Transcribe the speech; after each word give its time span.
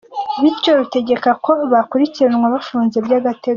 Bityo 0.41 0.71
rutegeka 0.79 1.29
ko 1.45 1.51
bakurikiranwa 1.71 2.47
bafunze 2.55 2.97
by’agataganyo. 3.05 3.49